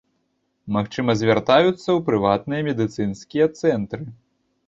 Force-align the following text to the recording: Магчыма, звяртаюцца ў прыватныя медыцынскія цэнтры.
Магчыма, 0.75 1.11
звяртаюцца 1.19 1.75
ў 1.75 1.99
прыватныя 2.09 2.61
медыцынскія 2.67 3.45
цэнтры. 3.59 4.03